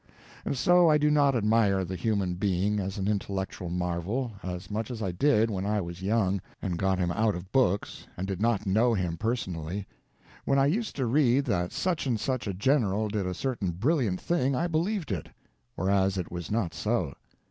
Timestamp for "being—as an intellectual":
2.33-3.69